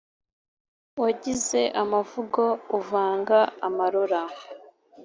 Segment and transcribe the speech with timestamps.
[1.01, 2.43] wagize amavugo
[2.77, 4.21] uvanga amarora,